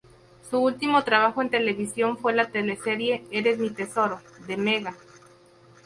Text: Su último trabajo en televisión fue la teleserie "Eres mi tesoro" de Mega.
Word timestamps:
Su 0.49 0.57
último 0.57 1.03
trabajo 1.03 1.43
en 1.43 1.51
televisión 1.51 2.17
fue 2.17 2.33
la 2.33 2.49
teleserie 2.49 3.23
"Eres 3.29 3.59
mi 3.59 3.69
tesoro" 3.69 4.19
de 4.47 4.57
Mega. 4.57 4.95